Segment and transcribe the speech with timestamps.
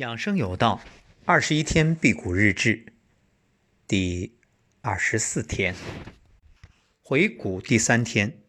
[0.00, 0.80] 养生有道，
[1.26, 2.86] 二十一天辟谷日志，
[3.86, 4.34] 第
[4.80, 5.74] 二十四天，
[7.02, 8.40] 回谷第三天。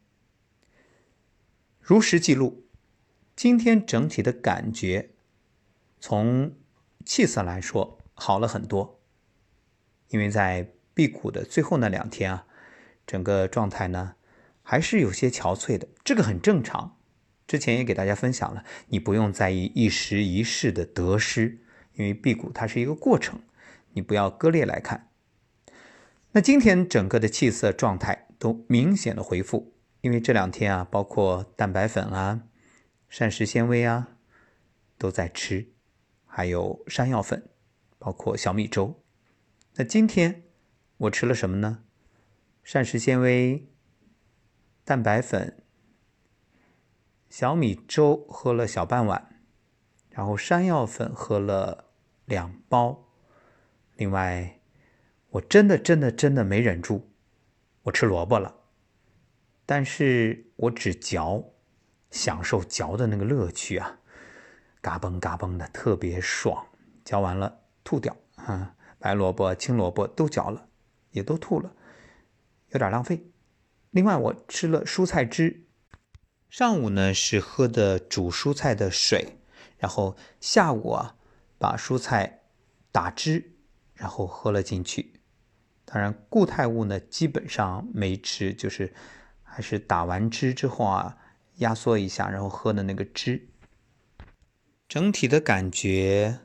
[1.81, 2.69] 如实记录，
[3.35, 5.09] 今天整体的感觉，
[5.99, 6.55] 从
[7.05, 9.01] 气色来说好了很多。
[10.07, 12.47] 因为在辟谷的最后那两天啊，
[13.05, 14.15] 整个状态呢
[14.63, 16.97] 还是有些憔悴的，这个很正常。
[17.51, 21.59] 之前也给大家分享了，你不用在意一时一事的得失，
[21.95, 23.41] 因为辟谷它是一个过程，
[23.91, 25.09] 你不要割裂来看。
[26.31, 32.43] 那今天整个的气色状态都明显的恢复，因为这两天啊，包括蛋白粉啊、
[33.09, 34.07] 膳食纤维啊
[34.97, 35.73] 都在吃，
[36.25, 37.49] 还有山药粉，
[37.99, 39.03] 包括小米粥。
[39.75, 40.43] 那今天
[40.95, 41.83] 我吃了什么呢？
[42.63, 43.67] 膳食纤维、
[44.85, 45.57] 蛋白粉。
[47.31, 49.39] 小米粥喝了小半碗，
[50.09, 51.85] 然后山药粉喝了
[52.25, 53.07] 两包。
[53.95, 54.59] 另外，
[55.29, 57.09] 我真的真的真的没忍住，
[57.83, 58.53] 我吃萝卜了。
[59.65, 61.53] 但是我只嚼，
[62.09, 63.99] 享受嚼的那个乐趣啊，
[64.81, 66.67] 嘎嘣嘎嘣的，特别爽。
[67.05, 70.67] 嚼完了吐掉啊，白萝卜、青萝卜都嚼了，
[71.11, 71.73] 也都吐了，
[72.71, 73.31] 有点浪费。
[73.91, 75.67] 另外，我吃了蔬菜汁。
[76.51, 79.37] 上午呢是喝的煮蔬菜的水，
[79.77, 81.15] 然后下午啊
[81.57, 82.41] 把蔬菜
[82.91, 83.53] 打汁，
[83.93, 85.21] 然后喝了进去。
[85.85, 88.93] 当然固态物呢基本上没吃，就是
[89.43, 91.17] 还是打完汁之后啊
[91.59, 93.47] 压缩一下，然后喝的那个汁。
[94.89, 96.39] 整体的感觉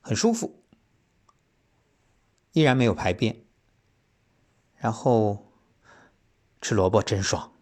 [0.00, 0.64] 很舒服，
[2.50, 3.44] 依然没有排便。
[4.74, 5.52] 然后
[6.60, 7.52] 吃萝卜真爽。